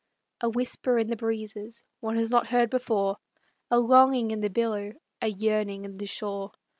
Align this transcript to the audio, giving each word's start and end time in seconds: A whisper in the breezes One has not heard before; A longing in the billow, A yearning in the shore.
A 0.41 0.49
whisper 0.49 0.97
in 0.97 1.11
the 1.11 1.15
breezes 1.15 1.83
One 1.99 2.15
has 2.17 2.31
not 2.31 2.47
heard 2.49 2.71
before; 2.71 3.17
A 3.69 3.77
longing 3.79 4.31
in 4.31 4.39
the 4.39 4.49
billow, 4.49 4.93
A 5.21 5.27
yearning 5.27 5.85
in 5.85 5.93
the 5.93 6.07
shore. 6.07 6.53